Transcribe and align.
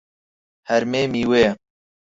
هەرمێ 0.69 1.03
میوەیە. 1.13 1.51